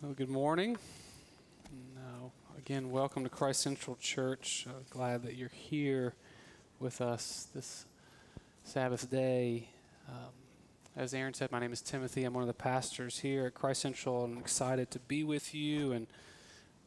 [0.00, 0.76] Well, good morning.
[1.96, 4.64] No, again, welcome to Christ Central Church.
[4.68, 6.14] Uh, glad that you're here
[6.78, 7.84] with us this
[8.62, 9.70] Sabbath day.
[10.08, 10.30] Um,
[10.94, 12.22] as Aaron said, my name is Timothy.
[12.22, 14.22] I'm one of the pastors here at Christ Central.
[14.22, 16.06] I'm excited to be with you and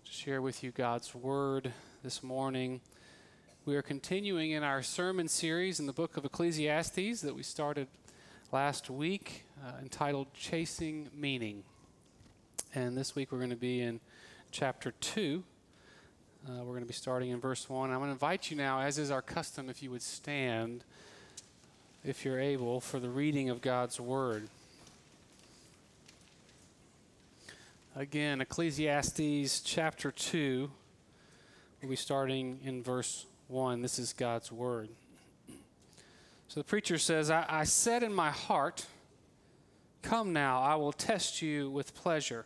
[0.06, 1.74] to share with you God's Word
[2.04, 2.80] this morning.
[3.66, 7.90] We are continuing in our sermon series in the book of Ecclesiastes that we started
[8.54, 11.66] last week, uh, entitled Chasing Meaning.
[12.74, 14.00] And this week we're going to be in
[14.52, 15.44] chapter 2.
[16.48, 17.90] Uh, we're going to be starting in verse 1.
[17.90, 20.86] I'm going to invite you now, as is our custom, if you would stand,
[22.06, 24.48] if you're able, for the reading of God's Word.
[27.94, 30.72] Again, Ecclesiastes chapter 2.
[31.82, 33.82] We'll be starting in verse 1.
[33.82, 34.88] This is God's Word.
[36.48, 38.86] So the preacher says, I, I said in my heart,
[40.04, 42.46] Come now, I will test you with pleasure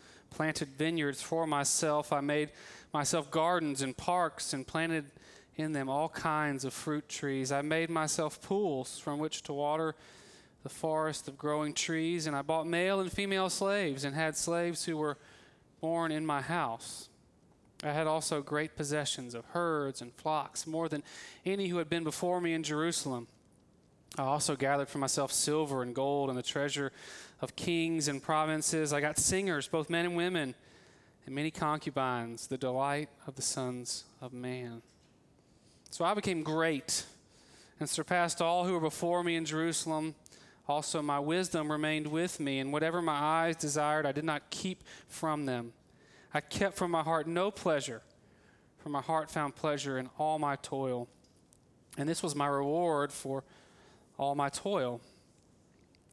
[0.31, 2.11] planted vineyards for myself.
[2.11, 2.49] I made
[2.93, 5.05] myself gardens and parks and planted
[5.55, 7.51] in them all kinds of fruit trees.
[7.51, 9.95] I made myself pools from which to water
[10.63, 14.85] the forest of growing trees, and I bought male and female slaves and had slaves
[14.85, 15.17] who were
[15.79, 17.09] born in my house.
[17.83, 21.03] I had also great possessions of herds and flocks, more than
[21.45, 23.27] any who had been before me in Jerusalem.
[24.17, 26.91] I also gathered for myself silver and gold and the treasure
[27.41, 28.93] of kings and provinces.
[28.93, 30.55] I got singers, both men and women,
[31.25, 34.81] and many concubines, the delight of the sons of man.
[35.89, 37.05] So I became great
[37.79, 40.15] and surpassed all who were before me in Jerusalem.
[40.67, 44.83] Also, my wisdom remained with me, and whatever my eyes desired, I did not keep
[45.07, 45.73] from them.
[46.33, 48.03] I kept from my heart no pleasure,
[48.77, 51.09] for my heart found pleasure in all my toil.
[51.97, 53.43] And this was my reward for
[54.17, 55.01] all my toil.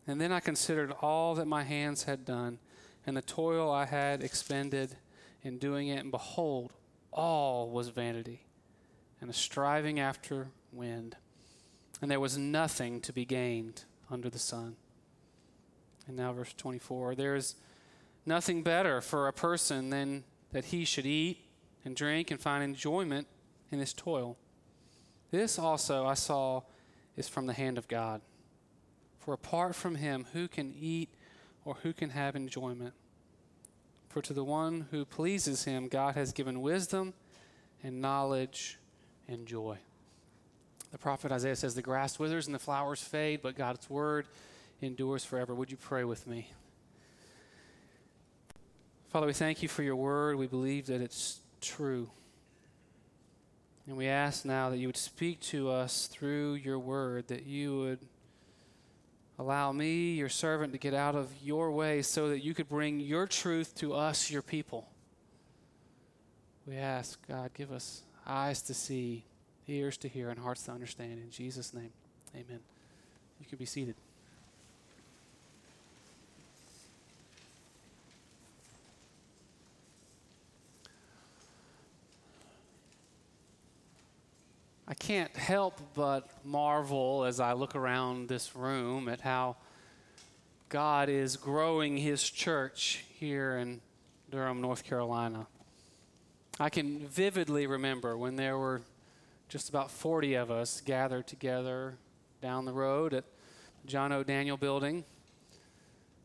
[0.08, 2.58] And then I considered all that my hands had done
[3.06, 4.96] and the toil I had expended
[5.42, 6.72] in doing it, and behold,
[7.12, 8.46] all was vanity
[9.20, 11.16] and a striving after wind,
[12.02, 14.76] and there was nothing to be gained under the sun.
[16.06, 17.54] And now, verse 24 there is
[18.26, 21.38] nothing better for a person than that he should eat
[21.84, 23.26] and drink and find enjoyment
[23.70, 24.36] in his toil.
[25.30, 26.62] This also I saw
[27.16, 28.20] is from the hand of God.
[29.28, 31.10] For apart from him, who can eat
[31.66, 32.94] or who can have enjoyment?
[34.08, 37.12] For to the one who pleases him, God has given wisdom
[37.82, 38.78] and knowledge
[39.28, 39.76] and joy.
[40.92, 44.26] The prophet Isaiah says, The grass withers and the flowers fade, but God's word
[44.80, 45.54] endures forever.
[45.54, 46.50] Would you pray with me?
[49.10, 50.36] Father, we thank you for your word.
[50.36, 52.08] We believe that it's true.
[53.86, 57.76] And we ask now that you would speak to us through your word, that you
[57.76, 57.98] would
[59.38, 63.00] allow me, your servant, to get out of your way so that you could bring
[63.00, 64.88] your truth to us, your people.
[66.66, 69.24] We ask, God, give us eyes to see,
[69.66, 71.12] ears to hear, and hearts to understand.
[71.12, 71.92] In Jesus' name,
[72.34, 72.60] amen.
[73.40, 73.94] You can be seated.
[84.90, 89.56] I can't help but marvel as I look around this room at how
[90.70, 93.82] God is growing His church here in
[94.30, 95.46] Durham, North Carolina.
[96.58, 98.80] I can vividly remember when there were
[99.50, 101.98] just about 40 of us gathered together
[102.40, 103.24] down the road at
[103.84, 105.04] John O'Daniel building.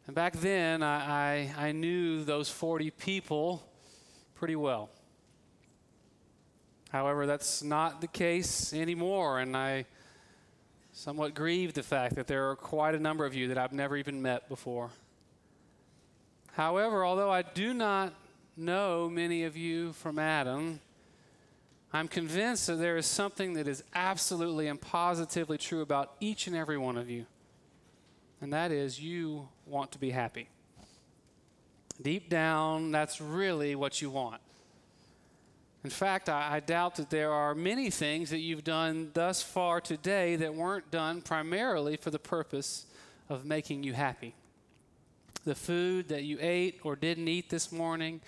[0.07, 3.61] And back then, I, I, I knew those 40 people
[4.35, 4.89] pretty well.
[6.93, 9.85] However, that's not the case anymore, and I
[10.91, 13.97] somewhat grieve the fact that there are quite a number of you that I've never
[13.97, 14.91] even met before.
[16.51, 18.13] However, although I do not
[18.55, 20.81] know many of you from Adam,
[21.91, 26.55] I'm convinced that there is something that is absolutely and positively true about each and
[26.55, 27.25] every one of you,
[28.39, 30.47] and that is you want to be happy.
[31.99, 34.42] Deep down, that's really what you want.
[35.83, 39.81] In fact, I, I, doubt that there are many things that you've done thus far
[39.81, 42.85] today that weren't done primarily for the purpose
[43.27, 44.33] of making you happy.
[45.43, 48.21] The food that you ate or didn't eat this morning,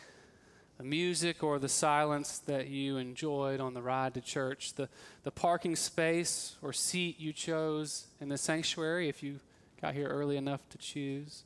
[0.78, 4.90] the music or the silence that you enjoyed on the ride to church, the,
[5.24, 9.40] the parking space or seat you chose in the sanctuary if you
[9.82, 11.44] got here early enough to choose.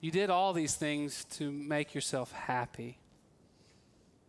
[0.00, 2.96] You did all these things to make yourself happy.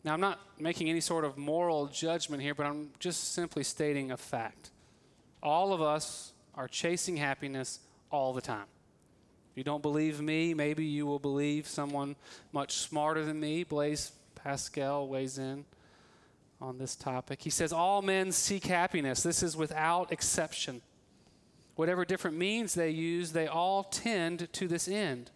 [0.06, 4.12] Now, I'm not making any sort of moral judgment here, but I'm just simply stating
[4.12, 4.70] a fact.
[5.42, 7.80] All of us are chasing happiness
[8.12, 8.68] all the time.
[9.52, 12.16] If you don't believe me, maybe you will believe someone
[12.52, 13.64] much smarter than me.
[13.64, 15.66] Blaise Pascal weighs in
[16.62, 17.42] on this topic.
[17.42, 19.24] He says, All men seek happiness.
[19.24, 20.84] This is without exception.
[21.76, 25.32] Whatever different means they use, they all tend to this end.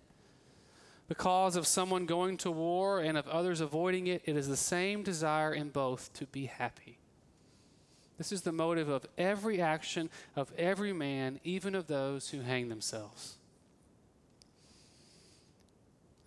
[1.09, 5.01] Because of someone going to war and of others avoiding it, it is the same
[5.01, 6.99] desire in both to be happy.
[8.19, 12.69] This is the motive of every action of every man, even of those who hang
[12.69, 13.37] themselves.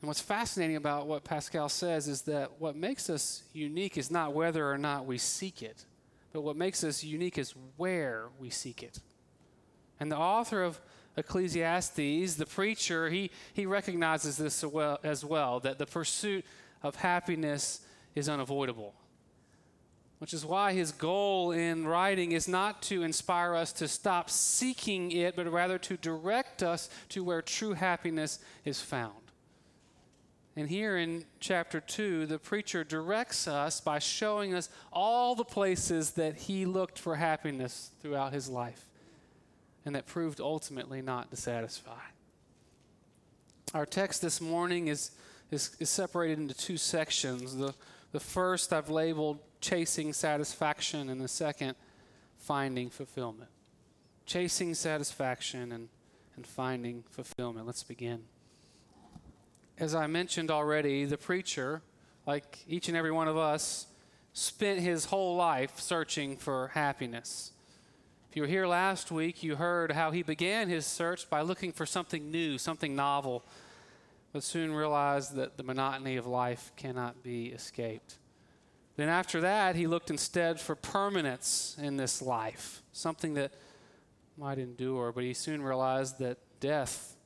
[0.01, 4.35] And what's fascinating about what Pascal says is that what makes us unique is not
[4.35, 5.85] whether or not we seek it,
[6.33, 8.99] but what makes us unique is where we seek it.
[10.01, 10.81] And the author of
[11.17, 14.65] Ecclesiastes, the preacher, he, he recognizes this
[15.05, 16.45] as well, that the pursuit
[16.83, 17.81] of happiness
[18.15, 18.95] is unavoidable.
[20.19, 25.11] Which is why his goal in writing is not to inspire us to stop seeking
[25.11, 29.15] it, but rather to direct us to where true happiness is found.
[30.55, 36.13] And here in chapter 2, the preacher directs us by showing us all the places
[36.13, 38.87] that he looked for happiness throughout his life
[39.85, 42.01] and that proved ultimately not to satisfy.
[43.75, 45.13] Our text this morning is,
[45.51, 47.57] is, is separated into two sections.
[47.57, 47.75] The,
[48.13, 51.75] the first I've labeled chasing satisfaction, and the second,
[52.39, 53.51] finding fulfillment.
[54.27, 55.89] Chasing satisfaction and,
[56.37, 57.67] and finding fulfillment.
[57.67, 58.25] Let's begin.
[59.79, 61.83] As I mentioned already, the preacher,
[62.27, 63.87] like each and every one of us,
[64.35, 67.53] spent his whole life searching for happiness.
[68.33, 71.71] If you were here last week, you heard how he began his search by looking
[71.71, 73.45] for something new, something novel,
[74.33, 78.17] but soon realized that the monotony of life cannot be escaped.
[78.97, 83.53] Then, after that, he looked instead for permanence in this life, something that
[84.39, 87.19] might endure, but he soon realized that death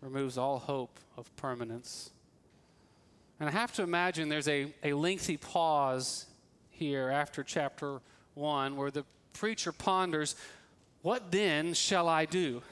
[0.00, 2.10] removes all hope of permanence.
[3.38, 6.26] And I have to imagine there's a, a lengthy pause
[6.70, 8.00] here after chapter
[8.34, 9.04] 1 where the
[9.34, 10.34] preacher ponders,
[11.02, 12.62] What then shall I do?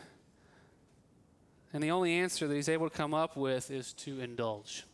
[1.74, 4.84] And the only answer that he's able to come up with is to indulge.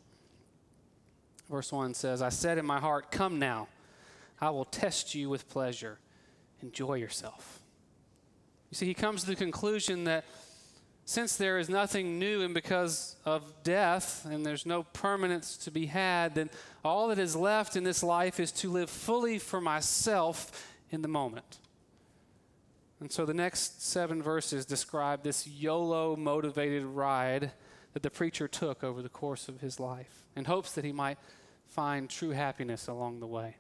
[1.49, 3.69] Verse 1 says, I said in my heart, Come now,
[4.41, 5.99] I will test you with pleasure.
[6.62, 7.61] Enjoy yourself.
[8.70, 10.25] You see, he comes to the conclusion that
[11.09, 15.87] since there is nothing new and because of death and there's no permanence to be
[15.87, 16.50] had, then
[16.85, 21.08] all that is left in this life is to live fully for myself in the
[21.08, 21.58] moment.
[23.00, 27.52] And so the next seven verses describe this YOLO motivated ride
[27.93, 31.19] that the preacher took over the course of his life in hopes that he might
[31.69, 33.56] find true happiness along the way.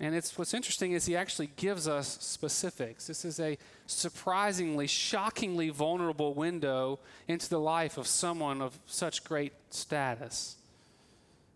[0.00, 3.06] And it's what's interesting is he actually gives us specifics.
[3.06, 3.56] This is a
[3.86, 6.98] surprisingly, shockingly vulnerable window
[7.28, 10.56] into the life of someone of such great status.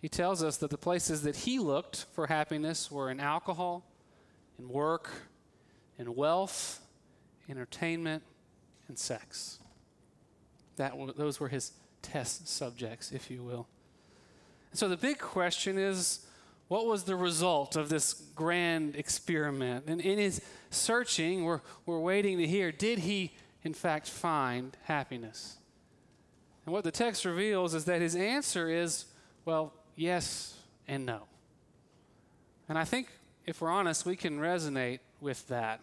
[0.01, 3.85] He tells us that the places that he looked for happiness were in alcohol,
[4.59, 5.11] in work,
[5.99, 6.81] in wealth,
[7.49, 8.23] entertainment,
[8.89, 9.59] and sex.
[10.77, 11.73] That, those were his
[12.03, 13.67] test subjects, if you will.
[14.71, 16.27] And so the big question is
[16.69, 19.87] what was the result of this grand experiment?
[19.87, 23.33] And in his searching, we're, we're waiting to hear did he,
[23.65, 25.57] in fact, find happiness?
[26.67, 29.07] And what the text reveals is that his answer is,
[29.47, 30.55] well, yes
[30.87, 31.23] and no.
[32.69, 33.09] And I think,
[33.49, 35.81] if we're honest, we can resonate with that.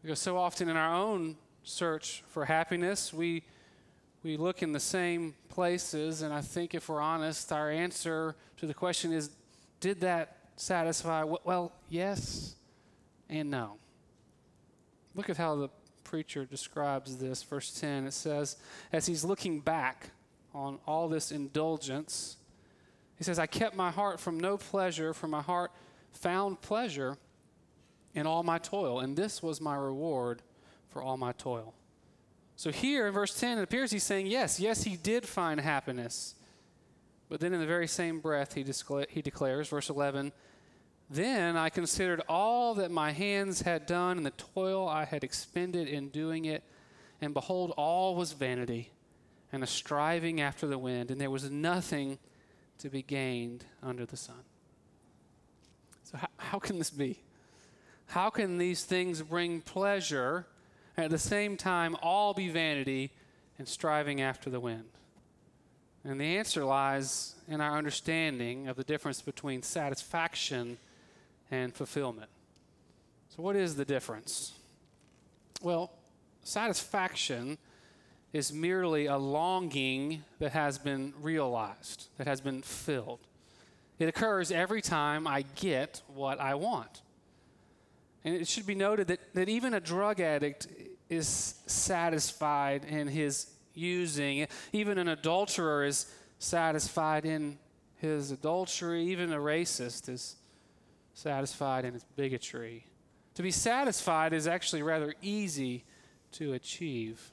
[0.00, 3.42] Because so often in our own search for happiness, we,
[4.22, 8.66] we look in the same places, and I think if we're honest, our answer to
[8.66, 9.30] the question is
[9.80, 11.24] did that satisfy?
[11.24, 12.54] Well, yes
[13.28, 13.78] and no.
[15.16, 15.68] Look at how the
[16.04, 17.42] preacher describes this.
[17.42, 18.56] Verse 10 it says,
[18.92, 20.10] as he's looking back
[20.54, 22.36] on all this indulgence,
[23.18, 25.72] he says, I kept my heart from no pleasure, for my heart
[26.16, 27.16] found pleasure
[28.14, 30.42] in all my toil, and this was my reward
[30.88, 31.74] for all my toil.
[32.56, 36.34] So here in verse 10, it appears he's saying, yes, yes, he did find happiness.
[37.28, 40.32] But then in the very same breath, he, discla- he declares, verse 11,
[41.10, 45.86] Then I considered all that my hands had done and the toil I had expended
[45.86, 46.64] in doing it,
[47.20, 48.90] and behold, all was vanity
[49.52, 52.18] and a striving after the wind, and there was nothing
[52.78, 54.44] to be gained under the sun.
[56.10, 57.18] So, how, how can this be?
[58.06, 60.46] How can these things bring pleasure
[60.96, 63.10] and at the same time all be vanity
[63.58, 64.84] and striving after the wind?
[66.04, 70.78] And the answer lies in our understanding of the difference between satisfaction
[71.50, 72.30] and fulfillment.
[73.36, 74.52] So, what is the difference?
[75.60, 75.90] Well,
[76.44, 77.58] satisfaction
[78.32, 83.25] is merely a longing that has been realized, that has been filled.
[83.98, 87.02] It occurs every time I get what I want.
[88.24, 90.66] And it should be noted that, that even a drug addict
[91.08, 94.46] is satisfied in his using.
[94.72, 97.58] Even an adulterer is satisfied in
[97.96, 99.04] his adultery.
[99.04, 100.36] Even a racist is
[101.14, 102.84] satisfied in his bigotry.
[103.34, 105.84] To be satisfied is actually rather easy
[106.32, 107.30] to achieve.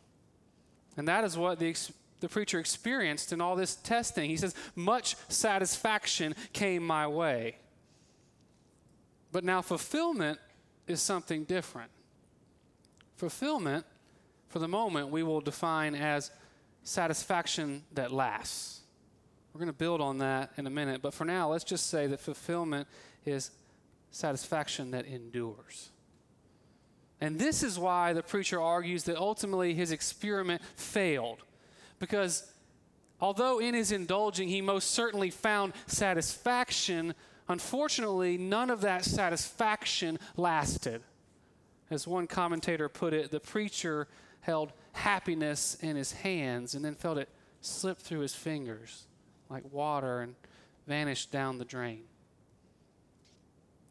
[0.96, 1.75] And that is what the,
[2.24, 4.30] the preacher experienced in all this testing.
[4.30, 7.58] He says, Much satisfaction came my way.
[9.34, 10.39] But now fulfillment
[10.88, 11.92] is something different.
[13.18, 13.86] Fulfillment,
[14.48, 16.32] for the moment, we will define as
[16.84, 18.80] satisfaction that lasts.
[19.53, 22.08] We're going to build on that in a minute, but for now, let's just say
[22.08, 22.88] that fulfillment
[23.25, 23.51] is
[24.12, 25.89] satisfaction that endures.
[27.20, 31.44] And this is why the preacher argues that ultimately his experiment failed.
[32.03, 32.51] Because
[33.22, 37.15] although in his indulging he most certainly found satisfaction,
[37.48, 41.01] unfortunately, none of that satisfaction lasted.
[41.89, 44.10] As one commentator put it, the preacher
[44.41, 47.29] held happiness in his hands and then felt it
[47.62, 49.05] slip through his fingers
[49.50, 50.36] like water and
[50.86, 52.01] vanish down the drain.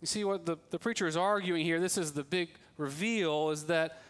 [0.03, 1.81] You see what the, the preacher is arguing here?
[1.81, 4.03] This is the big reveal is that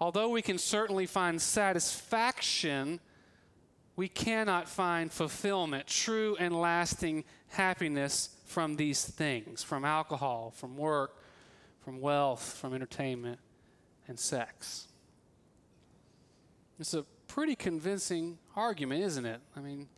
[0.00, 3.00] although we can certainly find satisfaction,
[3.96, 11.16] we cannot find fulfillment, true and lasting happiness from these things from alcohol, from work,
[11.84, 13.38] from wealth, from entertainment,
[14.08, 14.88] and sex.
[16.78, 19.40] It's a pretty convincing argument, isn't it?
[19.56, 19.88] I mean,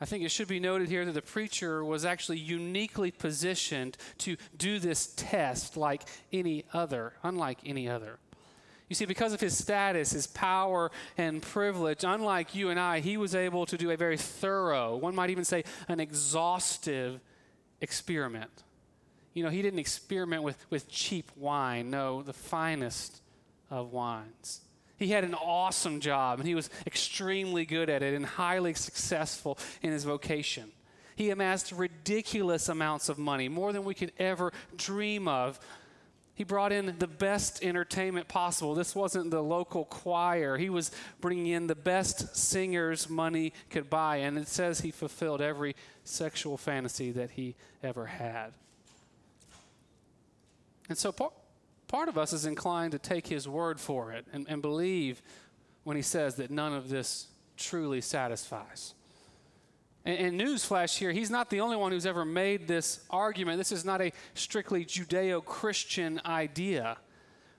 [0.00, 4.36] I think it should be noted here that the preacher was actually uniquely positioned to
[4.56, 8.18] do this test like any other, unlike any other.
[8.92, 13.16] You see, because of his status, his power, and privilege, unlike you and I, he
[13.16, 17.18] was able to do a very thorough, one might even say an exhaustive
[17.80, 18.50] experiment.
[19.32, 23.22] You know, he didn't experiment with, with cheap wine, no, the finest
[23.70, 24.60] of wines.
[24.98, 29.58] He had an awesome job and he was extremely good at it and highly successful
[29.80, 30.70] in his vocation.
[31.16, 35.58] He amassed ridiculous amounts of money, more than we could ever dream of.
[36.34, 38.74] He brought in the best entertainment possible.
[38.74, 40.56] This wasn't the local choir.
[40.56, 44.16] He was bringing in the best singers money could buy.
[44.16, 48.52] And it says he fulfilled every sexual fantasy that he ever had.
[50.88, 51.12] And so,
[51.86, 55.22] part of us is inclined to take his word for it and, and believe
[55.84, 58.94] when he says that none of this truly satisfies.
[60.04, 63.58] And, and newsflash here, he's not the only one who's ever made this argument.
[63.58, 66.98] This is not a strictly Judeo Christian idea.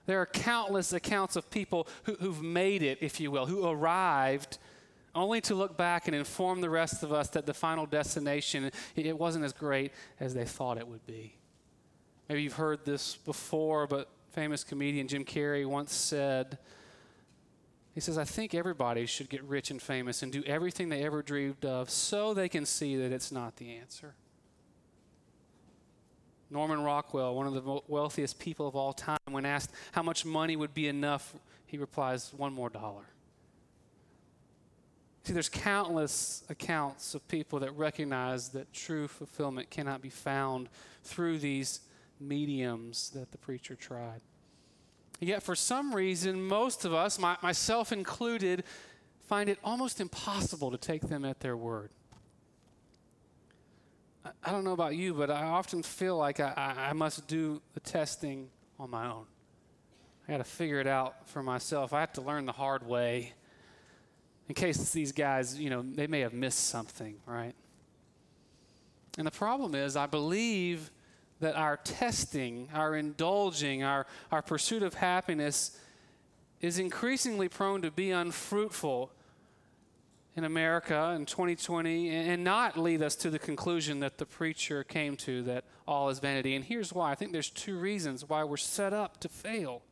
[0.06, 4.58] There are countless accounts of people who, who've made it, if you will, who arrived
[5.14, 9.16] only to look back and inform the rest of us that the final destination it
[9.16, 11.34] wasn't as great as they thought it would be.
[12.28, 16.58] Maybe you've heard this before, but famous comedian Jim Carrey once said,
[17.94, 21.22] he says, I think everybody should get rich and famous and do everything they ever
[21.22, 24.14] dreamed of so they can see that it's not the answer.
[26.50, 30.56] Norman Rockwell, one of the wealthiest people of all time, when asked how much money
[30.56, 31.34] would be enough,
[31.66, 33.04] he replies, one more dollar.
[35.22, 40.68] See, there's countless accounts of people that recognize that true fulfillment cannot be found
[41.02, 41.80] through these
[42.20, 44.20] mediums that the preacher tried.
[45.24, 48.64] Yet, for some reason, most of us, my, myself included,
[49.26, 51.90] find it almost impossible to take them at their word.
[54.24, 57.26] I, I don't know about you, but I often feel like I, I, I must
[57.26, 59.24] do the testing on my own.
[60.28, 61.92] I got to figure it out for myself.
[61.92, 63.32] I have to learn the hard way
[64.48, 67.54] in case these guys, you know, they may have missed something, right?
[69.16, 70.90] And the problem is, I believe
[71.44, 75.78] that our testing, our indulging, our, our pursuit of happiness
[76.62, 79.12] is increasingly prone to be unfruitful
[80.36, 85.18] in America in 2020 and not lead us to the conclusion that the preacher came
[85.18, 86.56] to that all is vanity.
[86.56, 89.82] And here's why I think there's two reasons why we're set up to fail.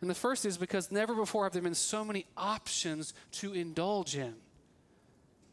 [0.00, 4.16] And the first is because never before have there been so many options to indulge
[4.16, 4.34] in.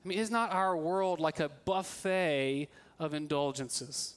[0.05, 4.15] I mean, is not our world like a buffet of indulgences?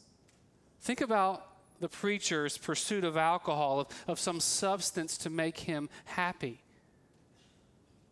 [0.83, 1.47] Think about
[1.81, 6.61] the preacher's pursuit of alcohol, of, of some substance to make him happy.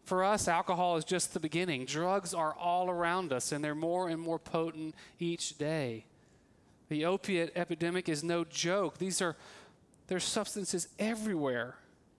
[0.05, 1.85] For us, alcohol is just the beginning.
[1.85, 6.05] Drugs are all around us, and they're more and more potent each day.
[6.89, 8.99] The opiate epidemic is no joke.
[8.99, 9.37] These are
[10.09, 11.77] there's substances everywhere,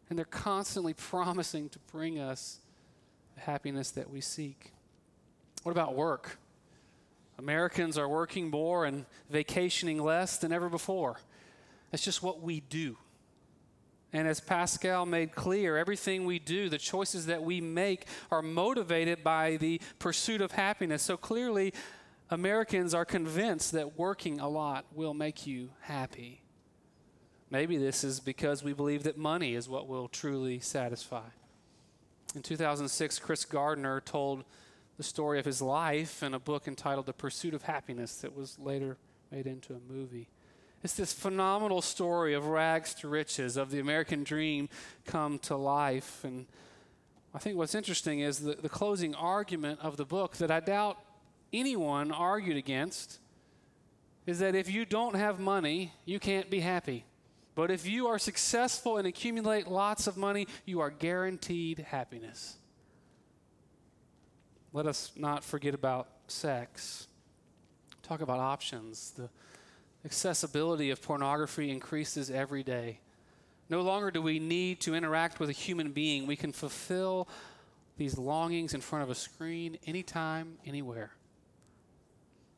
[0.09, 2.59] and they're constantly promising to bring us
[3.35, 4.71] the happiness that we seek.
[5.63, 6.37] What about work?
[7.41, 11.19] Americans are working more and vacationing less than ever before.
[11.89, 12.97] That's just what we do.
[14.13, 19.23] And as Pascal made clear, everything we do, the choices that we make, are motivated
[19.23, 21.01] by the pursuit of happiness.
[21.01, 21.73] So clearly,
[22.29, 26.41] Americans are convinced that working a lot will make you happy.
[27.49, 31.29] Maybe this is because we believe that money is what will truly satisfy.
[32.35, 34.43] In 2006, Chris Gardner told
[35.01, 38.59] the story of his life in a book entitled The Pursuit of Happiness that was
[38.59, 38.97] later
[39.31, 40.29] made into a movie.
[40.83, 44.69] It's this phenomenal story of rags to riches, of the American dream
[45.07, 46.23] come to life.
[46.23, 46.45] And
[47.33, 50.99] I think what's interesting is the, the closing argument of the book that I doubt
[51.51, 53.17] anyone argued against
[54.27, 57.05] is that if you don't have money, you can't be happy.
[57.55, 62.57] But if you are successful and accumulate lots of money, you are guaranteed happiness.
[64.73, 67.07] Let us not forget about sex.
[68.03, 69.11] Talk about options.
[69.11, 69.29] The
[70.05, 72.99] accessibility of pornography increases every day.
[73.69, 76.25] No longer do we need to interact with a human being.
[76.25, 77.27] We can fulfill
[77.97, 81.11] these longings in front of a screen anytime, anywhere.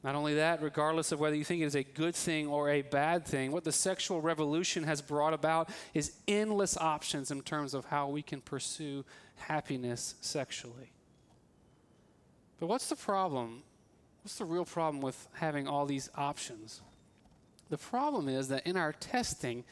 [0.03, 2.82] Not only that, regardless of whether you think it is a good thing or a
[2.82, 7.86] bad thing, what the sexual revolution has brought about is endless options in terms of
[7.86, 9.05] how we can pursue
[9.36, 10.93] happiness sexually.
[12.63, 13.62] But what's the problem?
[14.24, 16.79] What's the real problem with having all these options?
[17.70, 19.65] The problem is that in our testing,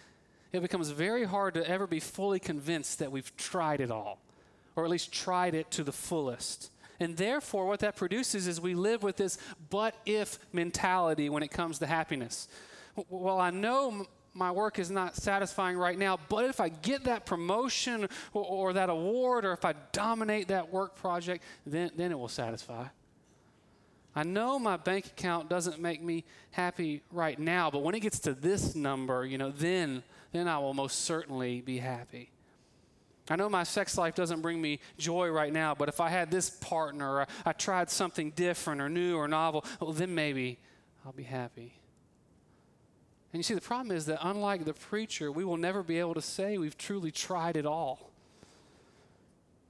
[0.52, 4.20] it becomes very hard to ever be fully convinced that we've tried it all,
[4.76, 6.70] or at least tried it to the fullest.
[7.00, 9.38] And therefore, what that produces is we live with this
[9.70, 12.50] but if mentality when it comes to happiness.
[13.08, 17.26] Well, I know my work is not satisfying right now, but if I get that
[17.26, 22.20] promotion or, or, that award, or if I dominate that work project, then, then it
[22.20, 22.86] will satisfy.
[24.16, 28.20] I know my bank account doesn't make me happy right now, but when it gets
[28.20, 32.30] to this number, you know, then, then I will most certainly be happy.
[33.30, 36.32] I know my sex life doesn't bring me joy right now, but if I had
[36.32, 40.58] this partner, or I tried something different or new or novel, well, then maybe
[41.06, 41.81] I'll be happy.
[43.34, 46.14] And you see, the problem is that unlike the preacher, we will never be able
[46.16, 48.12] to say we've truly tried it all.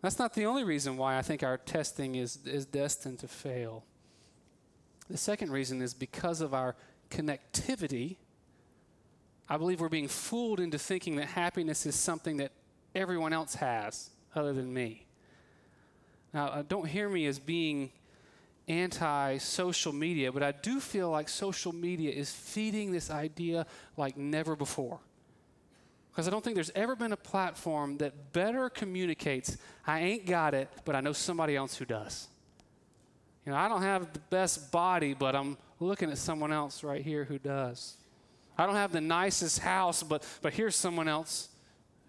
[0.02, 3.84] That's not the only reason why I think our testing is, is destined to fail.
[5.10, 6.76] The second reason is because of our
[7.12, 8.15] connectivity.
[9.47, 12.52] I believe we're being fooled into thinking that happiness is something that
[12.95, 15.06] everyone else has other than me.
[16.34, 17.91] Now, uh, don't hear me as being
[18.67, 23.65] anti social media, but I do feel like social media is feeding this idea
[23.97, 25.00] like never before.
[26.12, 30.54] Because I don't think there's ever been a platform that better communicates I ain't got
[30.54, 32.28] it, but I know somebody else who does.
[33.45, 37.02] You know, I don't have the best body, but I'm looking at someone else right
[37.02, 37.97] here who does.
[38.58, 41.50] I don't have the nicest house, but, but here's someone else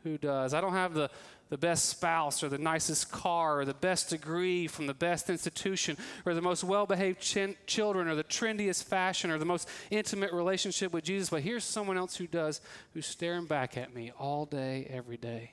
[0.02, 0.52] who does.
[0.52, 1.10] I don't have the,
[1.52, 5.98] the best spouse or the nicest car or the best degree from the best institution
[6.24, 10.32] or the most well behaved ch- children or the trendiest fashion or the most intimate
[10.32, 12.62] relationship with Jesus, but here's someone else who does,
[12.94, 15.52] who's staring back at me all day, every day.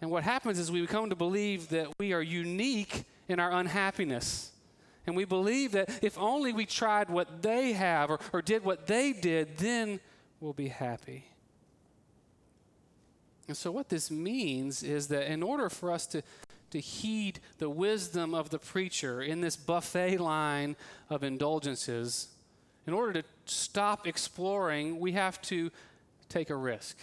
[0.00, 4.52] And what happens is we come to believe that we are unique in our unhappiness.
[5.08, 8.86] And we believe that if only we tried what they have or, or did what
[8.86, 9.98] they did, then
[10.38, 11.24] we'll be happy.
[13.48, 16.22] And so, what this means is that in order for us to,
[16.70, 20.76] to heed the wisdom of the preacher in this buffet line
[21.08, 22.28] of indulgences,
[22.86, 25.70] in order to stop exploring, we have to
[26.28, 26.98] take a risk.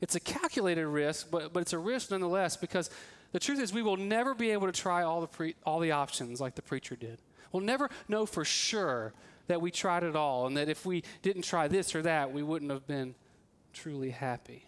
[0.00, 2.90] It's a calculated risk, but, but it's a risk nonetheless because
[3.32, 5.92] the truth is we will never be able to try all the, pre- all the
[5.92, 7.18] options like the preacher did.
[7.52, 9.12] We'll never know for sure
[9.48, 12.42] that we tried it all and that if we didn't try this or that, we
[12.42, 13.14] wouldn't have been
[13.72, 14.64] truly happy.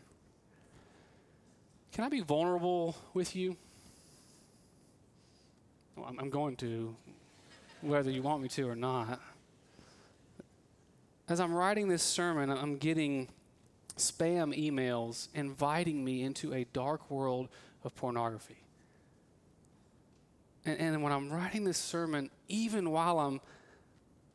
[1.93, 3.55] Can I be vulnerable with you?
[5.95, 6.97] Well, I'm going to,
[7.83, 9.21] whether you want me to or not.
[11.29, 13.29] As I'm writing this sermon, I'm getting
[13.99, 17.49] spam emails inviting me into a dark world
[17.85, 18.57] of pornography.
[20.65, 23.41] And, and when I'm writing this sermon, even while I'm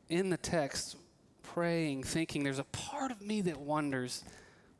[0.08, 0.96] in the text,
[1.42, 4.22] praying, thinking, there's a part of me that wonders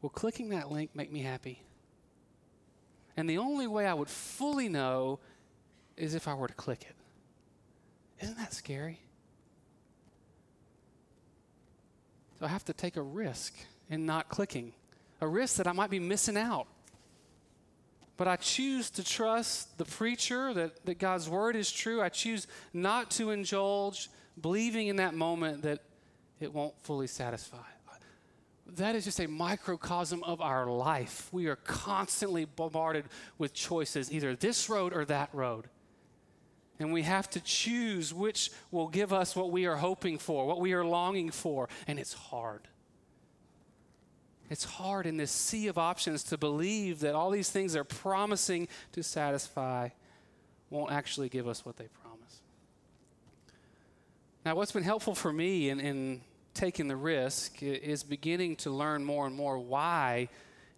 [0.00, 1.64] will clicking that link make me happy?
[3.18, 5.18] And the only way I would fully know
[5.96, 6.94] is if I were to click it.
[8.24, 9.00] Isn't that scary?
[12.38, 13.54] So I have to take a risk
[13.90, 14.72] in not clicking,
[15.20, 16.68] a risk that I might be missing out.
[18.16, 22.00] But I choose to trust the preacher that, that God's word is true.
[22.00, 25.80] I choose not to indulge, believing in that moment that
[26.38, 27.66] it won't fully satisfy.
[28.76, 31.28] That is just a microcosm of our life.
[31.32, 33.06] We are constantly bombarded
[33.38, 35.68] with choices, either this road or that road.
[36.78, 40.60] And we have to choose which will give us what we are hoping for, what
[40.60, 41.68] we are longing for.
[41.86, 42.68] And it's hard.
[44.50, 48.68] It's hard in this sea of options to believe that all these things are promising
[48.92, 49.88] to satisfy
[50.70, 52.40] won't actually give us what they promise.
[54.44, 56.20] Now, what's been helpful for me in, in
[56.54, 60.28] taking the risk is beginning to learn more and more why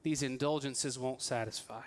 [0.02, 1.82] these indulgences won't satisfy.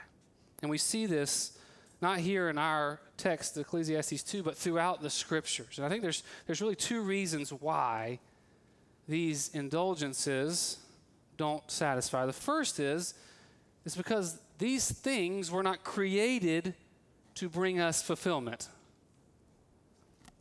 [0.62, 1.58] And we see this
[2.02, 5.78] not here in our text, Ecclesiastes 2, but throughout the scriptures.
[5.78, 8.20] And I think there's, there's really two reasons why
[9.08, 10.78] these indulgences
[11.38, 12.26] don't satisfy.
[12.26, 13.14] The first is,
[13.86, 16.74] is because these things were not created
[17.36, 18.68] to bring us fulfillment.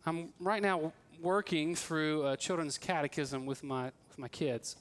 [0.05, 4.77] I'm right now working through a children's catechism with my, with my kids.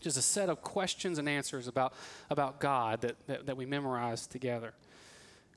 [0.00, 1.92] Just a set of questions and answers about,
[2.30, 4.72] about God that, that, that we memorize together.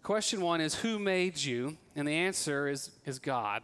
[0.04, 1.78] Question one is Who made you?
[1.96, 3.62] And the answer is, is God.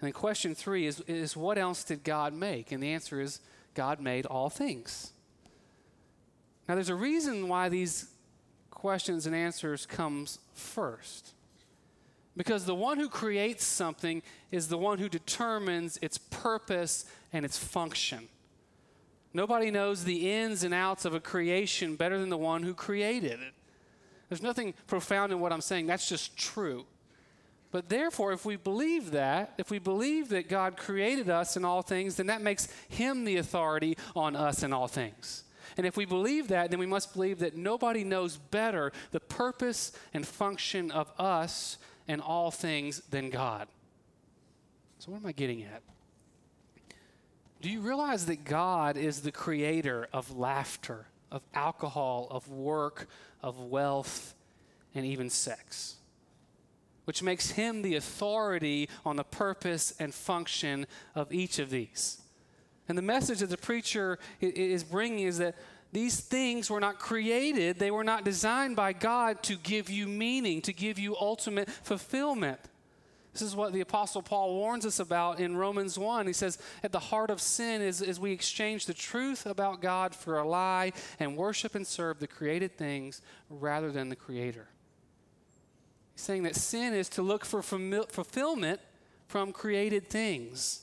[0.00, 2.70] And then question three is, is What else did God make?
[2.70, 3.40] And the answer is
[3.74, 5.12] God made all things.
[6.68, 8.10] Now, there's a reason why these
[8.70, 11.32] questions and answers comes first.
[12.38, 14.22] Because the one who creates something
[14.52, 18.28] is the one who determines its purpose and its function.
[19.34, 23.40] Nobody knows the ins and outs of a creation better than the one who created
[23.40, 23.54] it.
[24.28, 26.86] There's nothing profound in what I'm saying, that's just true.
[27.72, 31.82] But therefore, if we believe that, if we believe that God created us in all
[31.82, 35.42] things, then that makes Him the authority on us in all things.
[35.76, 39.90] And if we believe that, then we must believe that nobody knows better the purpose
[40.14, 43.68] and function of us and all things than God.
[44.98, 45.82] So, what am I getting at?
[47.60, 53.08] Do you realize that God is the creator of laughter, of alcohol, of work,
[53.42, 54.34] of wealth,
[54.94, 55.96] and even sex?
[57.04, 62.22] Which makes him the authority on the purpose and function of each of these.
[62.88, 65.54] And the message that the preacher is bringing is that
[65.92, 70.60] these things were not created, they were not designed by God to give you meaning,
[70.62, 72.60] to give you ultimate fulfillment.
[73.32, 76.26] This is what the Apostle Paul warns us about in Romans 1.
[76.26, 80.14] He says, At the heart of sin is, is we exchange the truth about God
[80.14, 84.68] for a lie and worship and serve the created things rather than the Creator.
[86.14, 88.80] He's saying that sin is to look for fulfillment
[89.28, 90.82] from created things.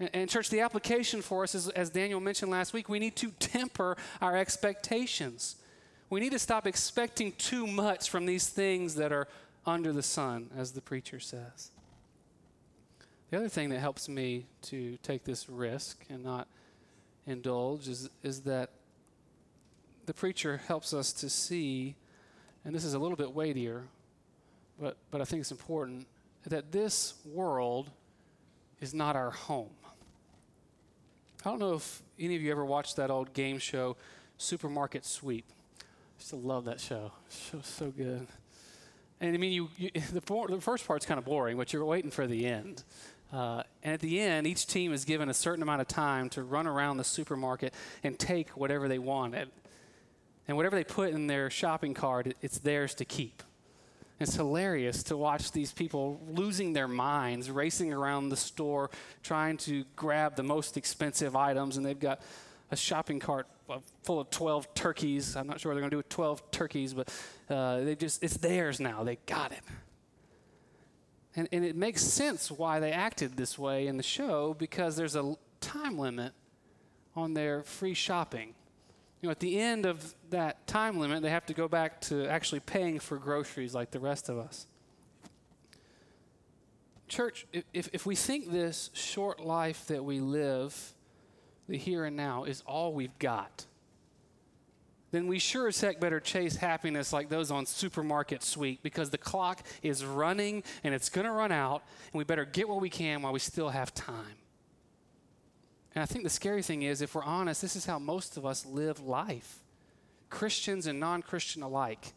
[0.00, 3.32] And, church, the application for us is, as Daniel mentioned last week, we need to
[3.40, 5.56] temper our expectations.
[6.08, 9.26] We need to stop expecting too much from these things that are
[9.66, 11.72] under the sun, as the preacher says.
[13.30, 16.46] The other thing that helps me to take this risk and not
[17.26, 18.70] indulge is, is that
[20.06, 21.96] the preacher helps us to see,
[22.64, 23.84] and this is a little bit weightier,
[24.80, 26.06] but, but I think it's important,
[26.46, 27.90] that this world
[28.80, 29.68] is not our home.
[31.44, 33.96] I don't know if any of you ever watched that old game show,
[34.38, 35.44] Supermarket Sweep.
[35.80, 35.84] I
[36.18, 37.12] used to love that show.
[37.28, 38.26] So so good.
[39.20, 42.10] And I mean, you, you the, the, first part's kind of boring, but you're waiting
[42.10, 42.82] for the end.
[43.32, 46.42] Uh, and at the end, each team is given a certain amount of time to
[46.42, 49.50] run around the supermarket and take whatever they wanted.
[50.46, 53.42] And whatever they put in their shopping cart, it's theirs to keep.
[54.20, 58.90] It's hilarious to watch these people losing their minds, racing around the store,
[59.22, 62.20] trying to grab the most expensive items, and they've got
[62.70, 63.46] a shopping cart
[64.02, 65.36] full of 12 turkeys.
[65.36, 67.12] I'm not sure what they're going to do with 12 turkeys, but
[67.48, 69.04] uh, they just, it's theirs now.
[69.04, 69.60] They got it.
[71.36, 75.14] And, and it makes sense why they acted this way in the show because there's
[75.14, 76.32] a time limit
[77.14, 78.54] on their free shopping.
[79.20, 82.26] You know, at the end of that time limit, they have to go back to
[82.28, 84.66] actually paying for groceries like the rest of us.
[87.08, 90.94] Church, if, if we think this short life that we live,
[91.68, 93.64] the here and now, is all we've got,
[95.10, 99.18] then we sure as heck better chase happiness like those on Supermarket Sweep because the
[99.18, 102.90] clock is running and it's going to run out, and we better get what we
[102.90, 104.37] can while we still have time.
[105.98, 108.46] And I think the scary thing is, if we're honest, this is how most of
[108.46, 109.64] us live life,
[110.30, 112.12] Christians and non Christian alike.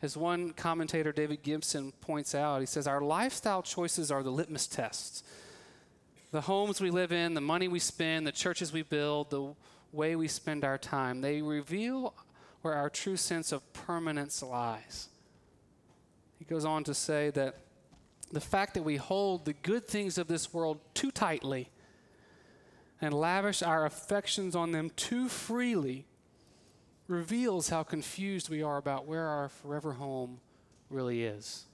[0.00, 4.68] As one commentator, David Gibson, points out, he says, Our lifestyle choices are the litmus
[4.68, 5.24] tests.
[6.30, 9.54] The homes we live in, the money we spend, the churches we build, the
[9.90, 12.14] way we spend our time, they reveal
[12.62, 15.08] where our true sense of permanence lies.
[16.38, 17.56] He goes on to say that
[18.30, 21.70] the fact that we hold the good things of this world too tightly
[23.00, 26.06] and lavish our affections on them too freely
[27.08, 30.40] reveals how confused we are about where our forever home
[30.90, 31.64] really is.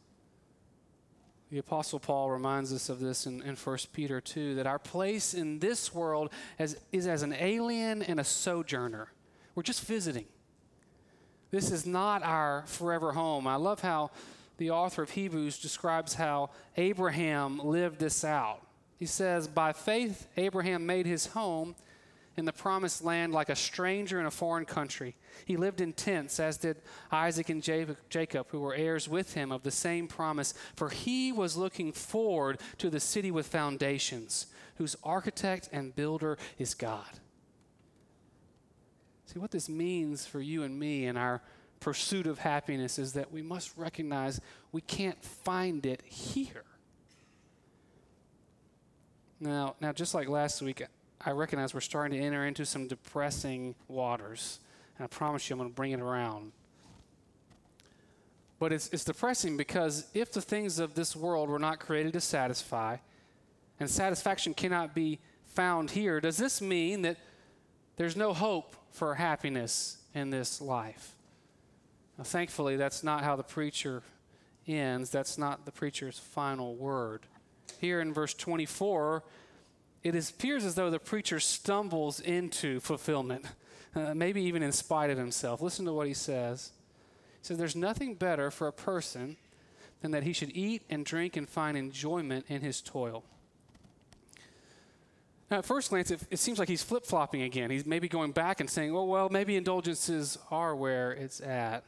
[1.51, 5.35] The Apostle Paul reminds us of this in, in 1 Peter 2 that our place
[5.35, 9.13] in this world is as an alien and a sojourner.
[9.55, 10.25] We're just visiting.
[11.51, 13.47] This is not our forever home.
[13.47, 14.11] I love how
[14.57, 18.63] the author of Hebrews describes how Abraham lived this out.
[19.03, 21.75] He says, By faith, Abraham made his home
[22.37, 25.17] in the promised land like a stranger in a foreign country.
[25.45, 26.77] He lived in tents, as did
[27.11, 30.55] Isaac and Jacob, who were heirs with him of the same promise.
[30.77, 36.73] For he was looking forward to the city with foundations, whose architect and builder is
[36.73, 37.19] God.
[39.27, 41.43] See, what this means for you and me in our
[41.81, 46.63] pursuit of happiness is that we must recognize we can't find it here.
[49.43, 50.83] Now, now just like last week,
[51.21, 54.61] I recognize we're starting to enter into some depressing waters.
[54.97, 56.53] And I promise you, I'm going to bring it around.
[58.61, 62.21] But it's, it's depressing because if the things of this world were not created to
[62.21, 62.99] satisfy,
[63.81, 67.17] and satisfaction cannot be found here, does this mean that
[67.97, 71.17] there's no hope for happiness in this life.
[72.17, 74.03] Now, thankfully, that's not how the preacher
[74.69, 75.11] ends.
[75.11, 77.27] That's not the preacher's final word.
[77.81, 79.23] Here in verse 24,
[80.03, 83.45] it appears as though the preacher stumbles into fulfillment,
[83.95, 85.61] uh, maybe even in spite of himself.
[85.61, 86.73] Listen to what he says.
[87.41, 89.37] He says, There's nothing better for a person
[90.01, 93.25] than that he should eat and drink and find enjoyment in his toil.
[95.51, 97.71] Now, at first glance, it, it seems like he's flip flopping again.
[97.71, 101.85] He's maybe going back and saying, oh, well, maybe indulgences are where it's at.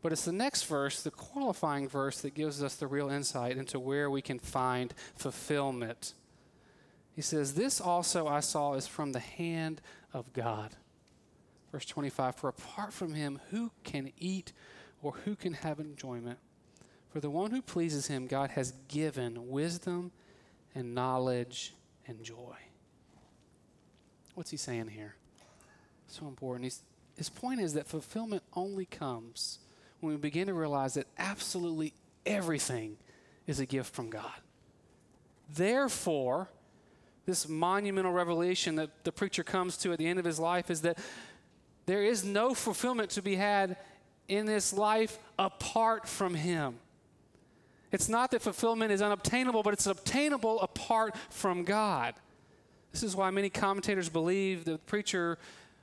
[0.00, 3.80] But it's the next verse, the qualifying verse, that gives us the real insight into
[3.80, 6.14] where we can find fulfillment.
[7.14, 9.80] He says, This also I saw is from the hand
[10.12, 10.76] of God.
[11.72, 14.52] Verse 25 For apart from him, who can eat
[15.02, 16.38] or who can have enjoyment?
[17.10, 20.12] For the one who pleases him, God has given wisdom
[20.74, 21.74] and knowledge
[22.06, 22.56] and joy.
[24.34, 25.16] What's he saying here?
[26.06, 26.64] So important.
[26.64, 26.82] He's,
[27.16, 29.58] his point is that fulfillment only comes
[30.00, 31.92] when we begin to realize that absolutely
[32.24, 32.96] everything
[33.46, 34.40] is a gift from God.
[35.54, 36.48] Therefore,
[37.26, 40.82] this monumental revelation that the preacher comes to at the end of his life is
[40.82, 40.98] that
[41.86, 43.76] there is no fulfillment to be had
[44.28, 46.78] in this life apart from him.
[47.90, 52.14] It's not that fulfillment is unobtainable, but it's obtainable apart from God.
[52.92, 55.38] This is why many commentators believe the preacher,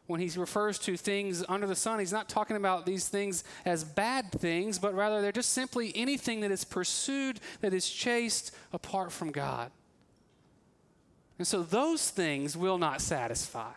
[0.08, 3.84] when he refers to things under the sun, he's not talking about these things as
[3.84, 9.12] bad things, but rather they're just simply anything that is pursued, that is chased apart
[9.12, 9.72] from God.
[11.38, 13.72] And so those things will not satisfy.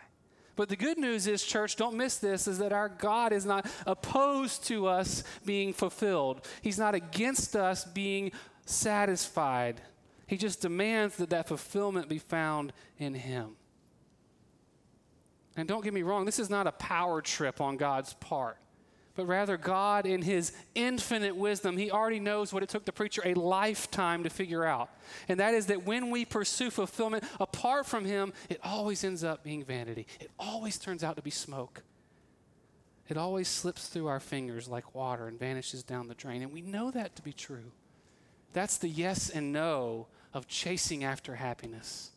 [0.54, 3.64] But the good news is, church, don't miss this, is that our God is not
[3.86, 6.46] opposed to us being fulfilled.
[6.62, 8.32] He's not against us being
[8.66, 9.80] satisfied.
[10.26, 13.57] He just demands that that fulfillment be found in Him.
[15.58, 18.58] And don't get me wrong, this is not a power trip on God's part,
[19.16, 23.22] but rather God, in His infinite wisdom, He already knows what it took the preacher
[23.24, 24.88] a lifetime to figure out.
[25.28, 29.42] And that is that when we pursue fulfillment apart from Him, it always ends up
[29.42, 30.06] being vanity.
[30.20, 31.82] It always turns out to be smoke.
[33.08, 36.42] It always slips through our fingers like water and vanishes down the drain.
[36.42, 37.72] And we know that to be true.
[38.52, 42.12] That's the yes and no of chasing after happiness.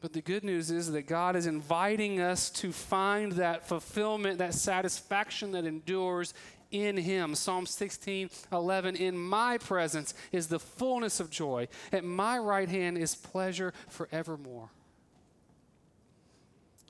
[0.00, 4.54] But the good news is that God is inviting us to find that fulfillment, that
[4.54, 6.32] satisfaction that endures
[6.70, 7.34] in Him.
[7.34, 11.68] Psalm 16, 11, in my presence is the fullness of joy.
[11.92, 14.70] At my right hand is pleasure forevermore.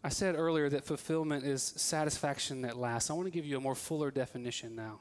[0.02, 3.10] I said earlier that fulfillment is satisfaction that lasts.
[3.10, 5.00] I want to give you a more fuller definition now.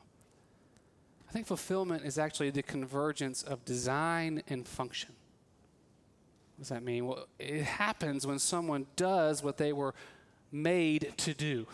[1.28, 5.12] I think fulfillment is actually the convergence of design and function.
[6.60, 7.08] What does that mean?
[7.08, 9.95] Well, it happens when someone does what they were
[10.52, 11.65] made to do.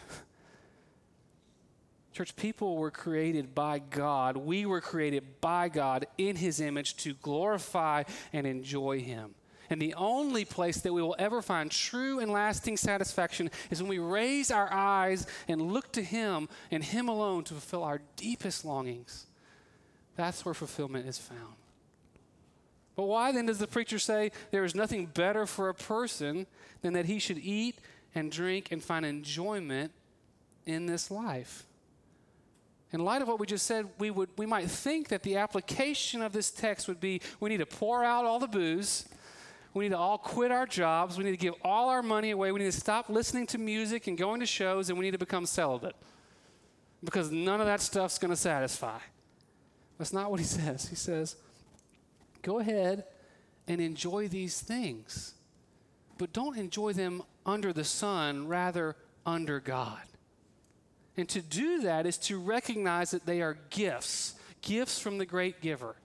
[2.14, 4.38] Church, people were created by God.
[4.38, 9.34] We were created by God in His image to glorify and enjoy Him.
[9.72, 13.90] And the only place that we will ever find true and lasting satisfaction is when
[13.90, 18.64] we raise our eyes and look to Him and Him alone to fulfill our deepest
[18.64, 19.26] longings.
[20.16, 21.56] That's where fulfillment is found.
[22.96, 26.48] But why then does the preacher say there is nothing better for a person
[26.82, 27.80] than that he should eat
[28.14, 29.92] and drink and find enjoyment
[30.66, 31.66] in this life?
[32.92, 36.22] In light of what we just said, we, would, we might think that the application
[36.22, 39.10] of this text would be we need to pour out all the booze.
[39.74, 41.18] We need to all quit our jobs.
[41.18, 42.54] We need to give all our money away.
[42.54, 45.18] We need to stop listening to music and going to shows, and we need to
[45.18, 45.98] become celibate.
[47.04, 49.00] Because none of that stuff's going to satisfy.
[49.98, 50.88] That's not what he says.
[50.88, 51.36] He says,
[52.46, 53.04] go ahead
[53.68, 55.34] and enjoy these things,
[56.18, 60.02] but don't enjoy them under the sun, rather, under God.
[61.18, 65.62] And to do that is to recognize that they are gifts, gifts from the great
[65.62, 65.96] giver.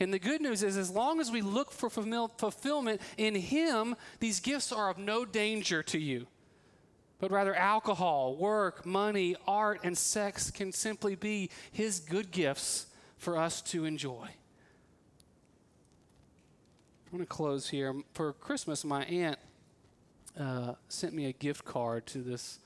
[0.00, 4.40] And the good news is, as long as we look for fulfillment in Him, these
[4.40, 6.26] gifts are of no danger to you.
[7.18, 12.86] But rather, alcohol, work, money, art, and sex can simply be His good gifts
[13.16, 14.28] for us to enjoy.
[17.06, 17.94] I want to close here.
[18.14, 19.38] For Christmas, my aunt
[20.38, 22.58] uh, sent me a gift card to this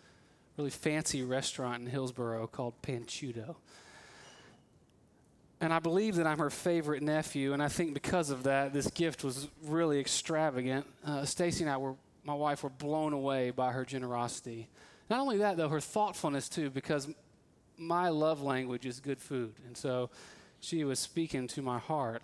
[0.56, 3.56] really fancy restaurant in Hillsboro called Panchuto.
[5.60, 8.88] And I believe that I'm her favorite nephew, and I think because of that, this
[8.88, 10.86] gift was really extravagant.
[11.04, 14.68] Uh, Stacy and I were, my wife, were blown away by her generosity.
[15.10, 17.08] Not only that, though, her thoughtfulness too, because
[17.76, 20.08] my love language is good food, and so
[20.60, 22.22] she was speaking to my heart.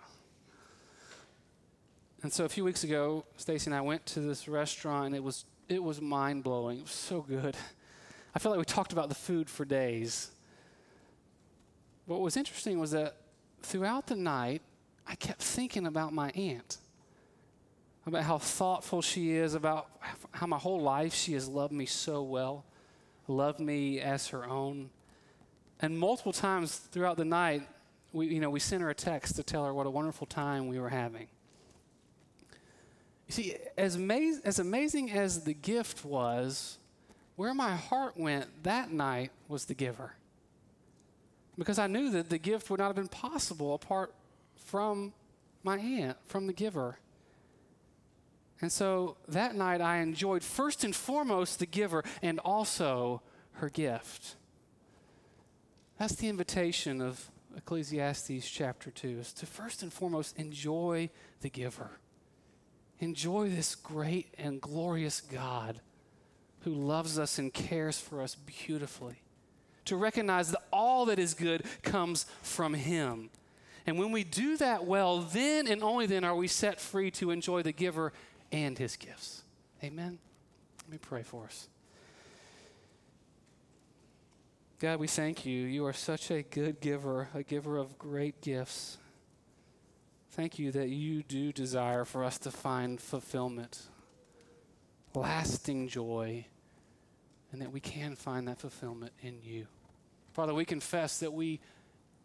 [2.23, 5.23] And so a few weeks ago, Stacy and I went to this restaurant, and it
[5.23, 6.79] was it was mind blowing.
[6.79, 7.55] It was so good.
[8.35, 10.31] I felt like we talked about the food for days.
[12.05, 13.17] What was interesting was that
[13.61, 14.61] throughout the night,
[15.05, 16.77] I kept thinking about my aunt,
[18.05, 19.89] about how thoughtful she is, about
[20.31, 22.65] how my whole life she has loved me so well,
[23.27, 24.89] loved me as her own.
[25.81, 27.67] And multiple times throughout the night,
[28.13, 30.67] we, you know, we sent her a text to tell her what a wonderful time
[30.67, 31.27] we were having.
[33.27, 36.77] You see, as, amaz- as amazing as the gift was,
[37.35, 40.13] where my heart went that night was the giver.
[41.57, 44.13] Because I knew that the gift would not have been possible apart
[44.55, 45.13] from
[45.63, 46.99] my aunt, from the giver.
[48.61, 53.21] And so that night I enjoyed first and foremost the giver and also
[53.53, 54.35] her gift.
[55.99, 61.09] That's the invitation of Ecclesiastes chapter 2 is to first and foremost enjoy
[61.41, 61.99] the giver.
[62.99, 65.81] Enjoy this great and glorious God
[66.61, 69.21] who loves us and cares for us beautifully.
[69.85, 73.29] To recognize that all that is good comes from Him.
[73.85, 77.31] And when we do that well, then and only then are we set free to
[77.31, 78.11] enjoy the giver
[78.51, 79.43] and His gifts.
[79.83, 80.17] Amen.
[80.83, 81.69] Let me pray for us.
[84.79, 85.65] God, we thank you.
[85.65, 88.97] You are such a good giver, a giver of great gifts.
[90.37, 93.81] Thank you that you do desire for us to find fulfillment,
[95.15, 96.45] lasting joy,
[97.51, 99.65] and that we can find that fulfillment in you.
[100.33, 101.59] Father, we confess that we,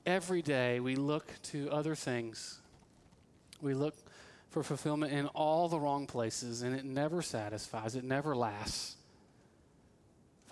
[0.04, 2.60] every day, we look to other things.
[3.62, 3.94] We look
[4.50, 8.96] for fulfillment in all the wrong places, and it never satisfies, it never lasts.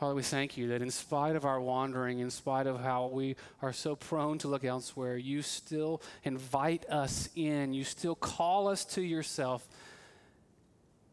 [0.01, 3.37] Father, we thank you that in spite of our wandering, in spite of how we
[3.61, 7.75] are so prone to look elsewhere, you still invite us in.
[7.75, 9.69] You still call us to yourself.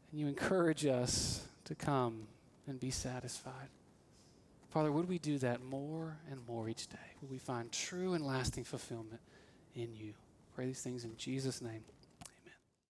[0.09, 2.27] And you encourage us to come
[2.65, 3.67] and be satisfied.
[4.69, 6.95] Father, would we do that more and more each day?
[7.21, 9.19] Would we find true and lasting fulfillment
[9.75, 10.13] in you?
[10.55, 11.83] Pray these things in Jesus' name.